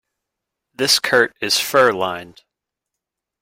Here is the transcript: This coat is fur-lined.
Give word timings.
This 0.73 0.97
coat 0.97 1.31
is 1.41 1.59
fur-lined. 1.59 2.41